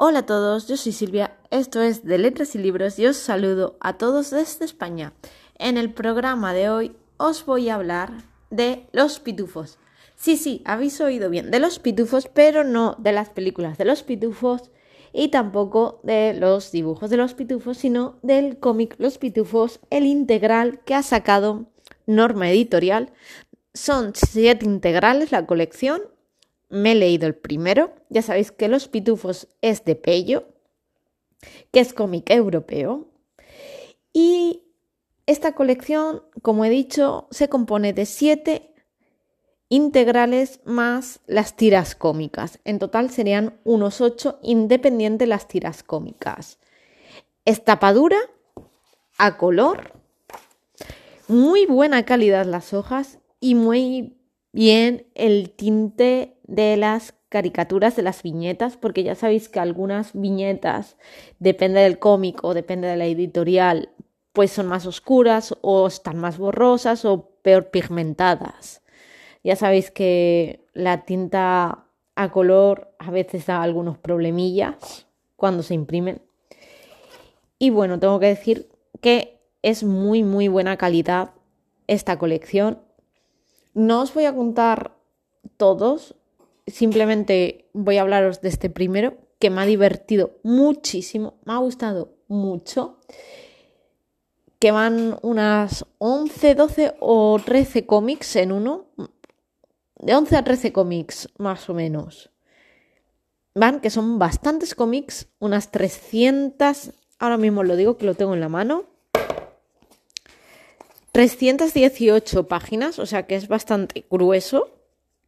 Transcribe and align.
Hola 0.00 0.20
a 0.20 0.26
todos, 0.26 0.68
yo 0.68 0.76
soy 0.76 0.92
Silvia, 0.92 1.36
esto 1.50 1.82
es 1.82 2.04
de 2.04 2.18
Letras 2.18 2.54
y 2.54 2.58
Libros 2.58 3.00
y 3.00 3.06
os 3.06 3.16
saludo 3.16 3.76
a 3.80 3.98
todos 3.98 4.30
desde 4.30 4.64
España. 4.64 5.12
En 5.58 5.76
el 5.76 5.92
programa 5.92 6.54
de 6.54 6.70
hoy 6.70 6.96
os 7.16 7.44
voy 7.44 7.68
a 7.68 7.74
hablar 7.74 8.12
de 8.48 8.86
los 8.92 9.18
pitufos. 9.18 9.76
Sí, 10.14 10.36
sí, 10.36 10.62
habéis 10.64 11.00
oído 11.00 11.30
bien, 11.30 11.50
de 11.50 11.58
los 11.58 11.80
pitufos, 11.80 12.28
pero 12.32 12.62
no 12.62 12.94
de 13.00 13.10
las 13.10 13.30
películas 13.30 13.76
de 13.76 13.86
los 13.86 14.04
pitufos 14.04 14.70
y 15.12 15.30
tampoco 15.30 15.98
de 16.04 16.32
los 16.32 16.70
dibujos 16.70 17.10
de 17.10 17.16
los 17.16 17.34
pitufos, 17.34 17.78
sino 17.78 18.20
del 18.22 18.60
cómic 18.60 18.94
Los 18.98 19.18
Pitufos, 19.18 19.80
el 19.90 20.06
integral 20.06 20.78
que 20.84 20.94
ha 20.94 21.02
sacado 21.02 21.72
Norma 22.06 22.48
Editorial. 22.48 23.10
Son 23.74 24.12
siete 24.14 24.64
integrales 24.64 25.32
la 25.32 25.44
colección 25.44 26.02
me 26.68 26.92
he 26.92 26.94
leído 26.94 27.26
el 27.26 27.34
primero. 27.34 27.94
Ya 28.08 28.22
sabéis 28.22 28.52
que 28.52 28.68
Los 28.68 28.88
Pitufos 28.88 29.48
es 29.62 29.84
de 29.84 29.94
Pello, 29.94 30.48
que 31.70 31.80
es 31.80 31.92
cómic 31.92 32.30
europeo. 32.30 33.08
Y 34.12 34.62
esta 35.26 35.52
colección, 35.52 36.22
como 36.42 36.64
he 36.64 36.70
dicho, 36.70 37.28
se 37.30 37.48
compone 37.48 37.92
de 37.92 38.06
siete 38.06 38.74
integrales 39.68 40.60
más 40.64 41.20
las 41.26 41.54
tiras 41.56 41.94
cómicas. 41.94 42.58
En 42.64 42.78
total 42.78 43.10
serían 43.10 43.60
unos 43.64 44.00
ocho 44.00 44.38
independientes 44.42 45.28
las 45.28 45.46
tiras 45.46 45.82
cómicas. 45.82 46.58
Estapadura 47.44 48.18
a 49.18 49.36
color, 49.36 49.92
muy 51.26 51.66
buena 51.66 52.04
calidad 52.04 52.46
las 52.46 52.72
hojas 52.72 53.18
y 53.40 53.54
muy 53.54 54.16
bien 54.52 55.06
el 55.14 55.50
tinte 55.50 56.37
de 56.48 56.76
las 56.76 57.14
caricaturas, 57.28 57.94
de 57.94 58.02
las 58.02 58.22
viñetas, 58.22 58.76
porque 58.76 59.04
ya 59.04 59.14
sabéis 59.14 59.48
que 59.48 59.60
algunas 59.60 60.12
viñetas, 60.14 60.96
depende 61.38 61.80
del 61.80 61.98
cómic 62.00 62.42
o 62.42 62.54
depende 62.54 62.88
de 62.88 62.96
la 62.96 63.04
editorial, 63.04 63.90
pues 64.32 64.50
son 64.50 64.66
más 64.66 64.86
oscuras 64.86 65.54
o 65.60 65.86
están 65.86 66.18
más 66.18 66.38
borrosas 66.38 67.04
o 67.04 67.30
peor 67.42 67.70
pigmentadas. 67.70 68.82
Ya 69.44 69.56
sabéis 69.56 69.90
que 69.90 70.66
la 70.72 71.04
tinta 71.04 71.84
a 72.16 72.30
color 72.30 72.94
a 72.98 73.10
veces 73.10 73.46
da 73.46 73.62
algunos 73.62 73.98
problemillas 73.98 75.06
cuando 75.36 75.62
se 75.62 75.74
imprimen. 75.74 76.22
Y 77.58 77.70
bueno, 77.70 77.98
tengo 77.98 78.18
que 78.20 78.26
decir 78.26 78.70
que 79.00 79.40
es 79.62 79.84
muy, 79.84 80.22
muy 80.22 80.48
buena 80.48 80.76
calidad 80.76 81.32
esta 81.86 82.18
colección. 82.18 82.80
No 83.74 84.02
os 84.02 84.14
voy 84.14 84.24
a 84.24 84.34
contar 84.34 84.96
todos, 85.56 86.14
simplemente 86.70 87.68
voy 87.72 87.98
a 87.98 88.02
hablaros 88.02 88.40
de 88.40 88.48
este 88.48 88.70
primero 88.70 89.16
que 89.38 89.50
me 89.50 89.60
ha 89.60 89.66
divertido 89.66 90.38
muchísimo, 90.42 91.38
me 91.44 91.52
ha 91.52 91.58
gustado 91.58 92.16
mucho, 92.26 92.98
que 94.58 94.70
van 94.70 95.18
unas 95.22 95.86
11, 95.98 96.54
12 96.54 96.94
o 97.00 97.38
13 97.44 97.86
cómics 97.86 98.36
en 98.36 98.52
uno, 98.52 98.86
de 99.96 100.14
11 100.14 100.36
a 100.36 100.44
13 100.44 100.72
cómics 100.72 101.28
más 101.38 101.68
o 101.68 101.74
menos. 101.74 102.30
Van, 103.54 103.80
que 103.80 103.90
son 103.90 104.18
bastantes 104.18 104.74
cómics, 104.74 105.28
unas 105.38 105.70
300, 105.70 106.92
ahora 107.18 107.36
mismo 107.36 107.64
lo 107.64 107.76
digo 107.76 107.96
que 107.96 108.06
lo 108.06 108.14
tengo 108.14 108.34
en 108.34 108.40
la 108.40 108.48
mano. 108.48 108.84
318 111.12 112.46
páginas, 112.46 112.98
o 112.98 113.06
sea 113.06 113.26
que 113.26 113.34
es 113.34 113.48
bastante 113.48 114.06
grueso. 114.10 114.77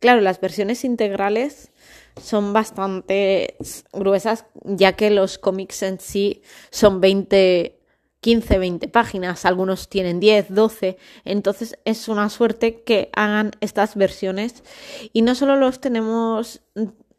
Claro, 0.00 0.22
las 0.22 0.40
versiones 0.40 0.84
integrales 0.84 1.72
son 2.20 2.52
bastante 2.52 3.56
gruesas, 3.92 4.46
ya 4.64 4.94
que 4.94 5.10
los 5.10 5.38
cómics 5.38 5.82
en 5.82 6.00
sí 6.00 6.42
son 6.70 7.02
20, 7.02 7.78
15, 8.20 8.58
20 8.58 8.88
páginas, 8.88 9.44
algunos 9.44 9.88
tienen 9.88 10.18
10, 10.18 10.54
12, 10.54 10.96
entonces 11.24 11.78
es 11.84 12.08
una 12.08 12.30
suerte 12.30 12.82
que 12.82 13.10
hagan 13.12 13.52
estas 13.60 13.94
versiones. 13.94 14.64
Y 15.12 15.20
no 15.20 15.34
solo 15.34 15.56
los 15.56 15.80
tenemos 15.80 16.62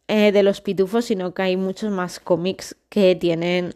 eh, 0.07 0.31
de 0.31 0.43
los 0.43 0.61
pitufos, 0.61 1.05
sino 1.05 1.35
que 1.35 1.43
hay 1.43 1.57
muchos 1.57 1.91
más 1.91 2.19
cómics 2.19 2.75
que 2.89 3.15
tienen 3.15 3.73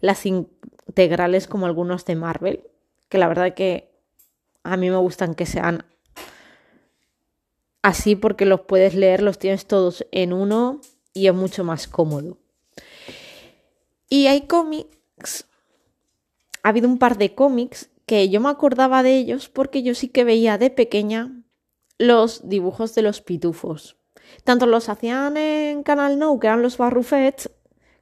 las 0.00 0.24
integrales 0.24 1.46
como 1.46 1.66
algunos 1.66 2.06
de 2.06 2.16
Marvel, 2.16 2.64
que 3.10 3.18
la 3.18 3.28
verdad 3.28 3.54
que 3.54 3.90
a 4.62 4.76
mí 4.78 4.88
me 4.90 4.96
gustan 4.96 5.34
que 5.34 5.46
sean 5.46 5.84
así 7.88 8.16
porque 8.16 8.44
los 8.44 8.60
puedes 8.60 8.94
leer, 8.94 9.22
los 9.22 9.38
tienes 9.38 9.64
todos 9.66 10.06
en 10.12 10.34
uno 10.34 10.80
y 11.14 11.26
es 11.26 11.34
mucho 11.34 11.64
más 11.64 11.88
cómodo. 11.88 12.36
Y 14.10 14.26
hay 14.26 14.42
cómics, 14.42 15.46
ha 16.62 16.68
habido 16.68 16.86
un 16.86 16.98
par 16.98 17.16
de 17.16 17.34
cómics 17.34 17.88
que 18.04 18.28
yo 18.28 18.40
me 18.40 18.50
acordaba 18.50 19.02
de 19.02 19.16
ellos 19.16 19.48
porque 19.48 19.82
yo 19.82 19.94
sí 19.94 20.08
que 20.08 20.24
veía 20.24 20.58
de 20.58 20.68
pequeña 20.68 21.42
los 21.96 22.48
dibujos 22.48 22.94
de 22.94 23.02
los 23.02 23.22
pitufos. 23.22 23.96
Tanto 24.44 24.66
los 24.66 24.90
hacían 24.90 25.38
en 25.38 25.82
Canal 25.82 26.18
No, 26.18 26.38
que 26.38 26.46
eran 26.46 26.60
los 26.60 26.76
Barrufets, 26.76 27.50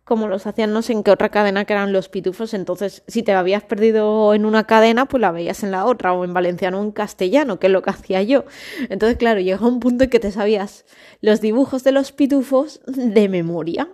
como 0.07 0.29
los 0.29 0.47
hacían 0.47 0.73
no 0.73 0.83
sé 0.83 0.93
en 0.93 1.03
qué 1.03 1.11
otra 1.11 1.31
cadena 1.31 1.65
que 1.65 1.73
eran 1.73 1.93
los 1.93 2.09
pitufos, 2.09 2.55
entonces 2.55 3.03
si 3.09 3.25
te 3.25 3.33
habías 3.33 3.65
perdido 3.65 4.35
en 4.35 4.47
una 4.47 4.65
cadena, 4.65 5.07
pues 5.07 5.21
la 5.21 5.33
veías 5.33 5.65
en 5.65 5.73
la 5.73 5.85
otra, 5.85 6.13
o 6.13 6.25
en 6.25 6.33
valenciano 6.33 6.79
o 6.79 6.85
en 6.85 6.93
castellano, 6.93 7.59
que 7.59 7.67
es 7.67 7.73
lo 7.73 7.83
que 7.83 7.91
hacía 7.91 8.23
yo. 8.23 8.45
Entonces, 8.89 9.19
claro, 9.19 9.41
llega 9.41 9.67
un 9.67 9.81
punto 9.81 10.05
en 10.05 10.11
que 10.11 10.21
te 10.21 10.31
sabías 10.31 10.87
los 11.21 11.41
dibujos 11.41 11.83
de 11.83 11.91
los 11.91 12.13
pitufos 12.13 12.81
de 12.87 13.29
memoria. 13.29 13.89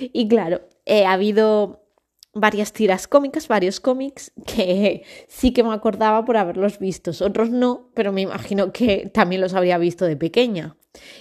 Y 0.00 0.28
claro, 0.28 0.62
ha 0.88 1.12
habido 1.12 1.84
varias 2.32 2.72
tiras 2.72 3.06
cómicas, 3.06 3.46
varios 3.46 3.80
cómics 3.80 4.32
que 4.46 5.04
sí 5.28 5.52
que 5.52 5.62
me 5.62 5.74
acordaba 5.74 6.24
por 6.24 6.38
haberlos 6.38 6.78
visto, 6.78 7.10
otros 7.20 7.50
no, 7.50 7.90
pero 7.94 8.12
me 8.12 8.22
imagino 8.22 8.72
que 8.72 9.10
también 9.12 9.42
los 9.42 9.52
habría 9.52 9.76
visto 9.76 10.06
de 10.06 10.16
pequeña. 10.16 10.76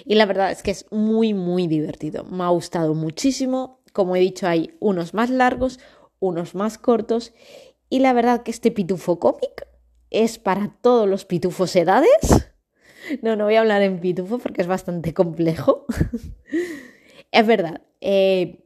Y 0.06 0.16
la 0.16 0.26
verdad 0.26 0.52
es 0.52 0.64
que 0.64 0.72
es 0.72 0.86
muy, 0.92 1.34
muy 1.34 1.68
divertido. 1.68 2.24
Me 2.24 2.44
ha 2.44 2.50
gustado 2.50 2.96
muchísimo 2.96 3.79
como 3.92 4.16
he 4.16 4.20
dicho, 4.20 4.48
hay 4.48 4.76
unos 4.80 5.14
más 5.14 5.30
largos, 5.30 5.80
unos 6.20 6.56
más 6.56 6.78
cortos. 6.78 7.34
Y 7.90 8.00
la 8.00 8.14
verdad 8.14 8.44
que 8.44 8.52
este 8.52 8.72
pitufo 8.72 9.20
cómic 9.20 9.68
es 10.10 10.40
para 10.40 10.78
todos 10.82 11.08
los 11.08 11.26
pitufos 11.26 11.76
edades. 11.76 12.52
No, 13.24 13.36
no 13.36 13.46
voy 13.46 13.56
a 13.56 13.62
hablar 13.62 13.82
en 13.82 14.00
pitufo 14.00 14.38
porque 14.38 14.62
es 14.62 14.68
bastante 14.68 15.14
complejo. 15.14 15.86
es 17.32 17.48
verdad, 17.48 17.82
eh, 18.02 18.66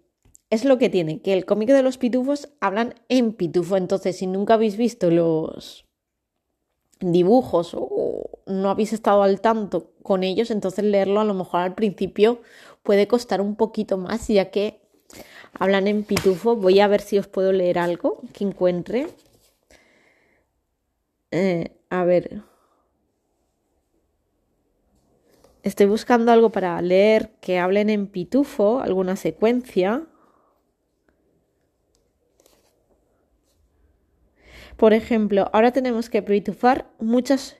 es 0.49 0.65
lo 0.65 0.77
que 0.77 0.89
tiene, 0.89 1.21
que 1.21 1.33
el 1.33 1.45
cómic 1.45 1.69
de 1.69 1.81
los 1.81 1.97
pitufos 1.97 2.49
hablan 2.59 2.95
en 3.09 3.33
pitufo. 3.33 3.77
Entonces, 3.77 4.17
si 4.17 4.27
nunca 4.27 4.55
habéis 4.55 4.75
visto 4.75 5.09
los 5.11 5.85
dibujos 6.99 7.73
o 7.73 8.41
no 8.45 8.69
habéis 8.69 8.93
estado 8.93 9.23
al 9.23 9.41
tanto 9.41 9.93
con 10.03 10.23
ellos, 10.23 10.51
entonces 10.51 10.85
leerlo 10.85 11.19
a 11.21 11.25
lo 11.25 11.33
mejor 11.33 11.61
al 11.61 11.75
principio 11.75 12.41
puede 12.83 13.07
costar 13.07 13.41
un 13.41 13.55
poquito 13.55 13.97
más, 13.97 14.27
ya 14.27 14.51
que 14.51 14.82
hablan 15.53 15.87
en 15.87 16.03
pitufo. 16.03 16.55
Voy 16.55 16.79
a 16.79 16.87
ver 16.87 17.01
si 17.01 17.17
os 17.17 17.27
puedo 17.27 17.51
leer 17.51 17.79
algo 17.79 18.21
que 18.33 18.43
encuentre. 18.43 19.07
Eh, 21.31 21.75
a 21.89 22.03
ver. 22.03 22.41
Estoy 25.63 25.85
buscando 25.85 26.31
algo 26.31 26.49
para 26.49 26.81
leer 26.81 27.31
que 27.39 27.57
hablen 27.57 27.89
en 27.89 28.07
pitufo, 28.07 28.81
alguna 28.81 29.15
secuencia. 29.15 30.05
Por 34.75 34.93
ejemplo, 34.93 35.49
ahora 35.53 35.71
tenemos 35.71 36.09
que 36.09 36.21
pitufar 36.21 36.89
muchas 36.99 37.57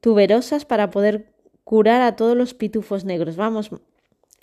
tuberosas 0.00 0.64
para 0.64 0.90
poder 0.90 1.32
curar 1.64 2.02
a 2.02 2.16
todos 2.16 2.36
los 2.36 2.52
pitufos 2.52 3.04
negros. 3.04 3.36
Vamos, 3.36 3.70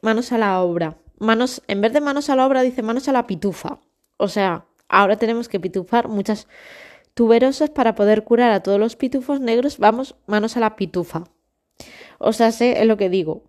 manos 0.02 0.32
a 0.32 0.38
la 0.38 0.62
obra 0.62 0.98
manos, 1.20 1.62
en 1.68 1.82
vez 1.82 1.94
de 1.94 2.02
manos 2.02 2.30
a 2.30 2.36
la 2.36 2.46
obra, 2.46 2.62
dice 2.62 2.82
manos 2.82 3.08
a 3.08 3.12
la 3.12 3.28
pitufa. 3.28 3.80
O 4.18 4.28
sea, 4.28 4.66
ahora 4.90 5.18
tenemos 5.18 5.50
que 5.50 5.60
pitufar 5.60 6.08
muchas 6.08 6.48
tuberosas 7.14 7.70
para 7.70 7.96
poder 7.96 8.24
curar 8.24 8.52
a 8.52 8.62
todos 8.62 8.80
los 8.80 8.96
pitufos 8.96 9.40
negros. 9.40 9.78
Vamos, 9.78 10.16
manos 10.28 10.58
a 10.58 10.60
la 10.60 10.76
pitufa. 10.76 11.24
O 12.20 12.34
sea, 12.34 12.52
sé 12.52 12.84
lo 12.86 12.98
que 12.98 13.10
digo, 13.10 13.44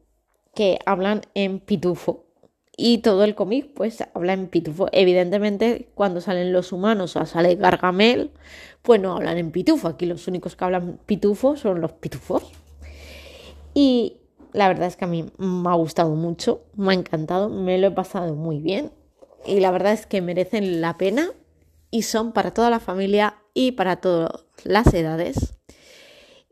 que 0.55 0.79
hablan 0.87 1.23
en 1.35 1.61
pitufo. 1.61 2.25
Y 2.81 2.99
todo 2.99 3.25
el 3.25 3.35
cómic, 3.35 3.73
pues, 3.75 4.05
habla 4.15 4.35
en 4.35 4.47
pitufo. 4.47 4.89
Evidentemente, 4.93 5.89
cuando 5.95 6.21
salen 6.21 6.53
los 6.53 6.71
humanos 6.73 7.17
o 7.17 7.27
sale 7.27 7.57
Gargamel, 7.57 8.31
pues 8.83 9.01
no 9.01 9.17
hablan 9.17 9.37
en 9.37 9.51
pitufo. 9.51 9.89
Aquí 9.89 10.07
los 10.07 10.29
únicos 10.29 10.55
que 10.55 10.65
hablan 10.65 11.01
pitufo 11.05 11.57
son 11.57 11.81
los 11.81 11.93
pitufos. 11.93 12.53
Y 13.75 14.19
la 14.53 14.69
verdad 14.69 14.87
es 14.87 14.97
que 14.97 15.05
a 15.05 15.09
mí 15.09 15.27
me 15.39 15.69
ha 15.71 15.75
gustado 15.75 16.15
mucho, 16.15 16.65
me 16.75 16.93
ha 16.93 16.95
encantado, 16.95 17.49
me 17.49 17.79
lo 17.79 17.89
he 17.89 17.91
pasado 17.91 18.35
muy 18.35 18.61
bien 18.61 18.93
y 19.47 19.61
la 19.61 19.71
verdad 19.71 19.93
es 19.93 20.07
que 20.07 20.21
merecen 20.21 20.81
la 20.81 20.99
pena 20.99 21.31
y 21.91 22.03
son 22.03 22.33
para 22.33 22.53
toda 22.53 22.71
la 22.71 22.81
familia 22.81 23.43
y 23.55 23.73
para 23.73 23.97
todas 23.97 24.45
las 24.65 24.93
edades. 24.95 25.55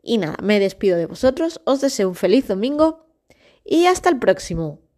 Y 0.01 0.17
nada, 0.17 0.37
me 0.41 0.59
despido 0.59 0.97
de 0.97 1.05
vosotros, 1.05 1.61
os 1.65 1.81
deseo 1.81 2.09
un 2.09 2.15
feliz 2.15 2.47
domingo 2.47 3.05
y 3.65 3.85
hasta 3.85 4.09
el 4.09 4.19
próximo. 4.19 4.79